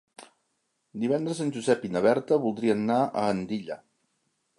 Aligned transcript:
Divendres 1.03 1.41
en 1.45 1.51
Josep 1.57 1.85
i 1.89 1.91
na 1.97 2.01
Berta 2.05 2.39
voldrien 2.47 2.81
anar 2.87 2.99
a 3.23 3.27
Andilla. 3.35 3.79